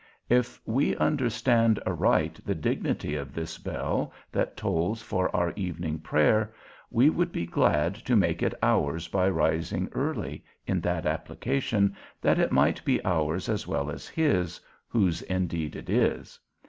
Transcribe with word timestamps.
If 0.29 0.59
we 0.65 0.95
understand 0.97 1.79
aright 1.85 2.39
the 2.43 2.55
dignity 2.55 3.13
of 3.13 3.35
this 3.35 3.59
bell 3.59 4.11
that 4.31 4.57
tolls 4.57 5.03
for 5.03 5.29
our 5.35 5.53
evening 5.55 5.99
prayer, 5.99 6.51
we 6.89 7.11
would 7.11 7.31
be 7.31 7.45
glad 7.45 7.93
to 7.97 8.15
make 8.15 8.41
it 8.41 8.55
ours 8.63 9.07
by 9.07 9.29
rising 9.29 9.89
early, 9.91 10.43
in 10.65 10.81
that 10.81 11.05
application, 11.05 11.95
that 12.19 12.39
it 12.39 12.51
might 12.51 12.83
be 12.83 13.05
ours 13.05 13.47
as 13.47 13.67
well 13.67 13.91
as 13.91 14.07
his, 14.07 14.59
whose 14.87 15.21
indeed 15.21 15.75
it 15.75 15.87
is. 15.87 16.39